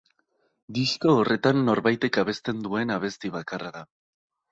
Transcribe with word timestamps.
Disko 0.77 1.11
horretan 1.17 1.59
norbaitek 1.67 2.17
abesten 2.21 2.63
duen 2.69 2.95
abesti 2.95 3.31
bakarra 3.37 3.71
da. 3.77 3.85